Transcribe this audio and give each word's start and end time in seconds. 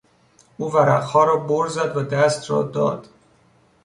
او 0.57 0.73
ورقها 0.73 1.23
را 1.23 1.37
بر 1.37 1.67
زد 1.67 1.97
و 1.97 2.03
دست 2.03 2.49
را 2.49 2.63
داد. 2.63 3.07